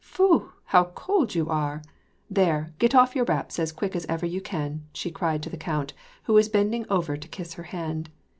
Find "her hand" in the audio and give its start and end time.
7.53-8.09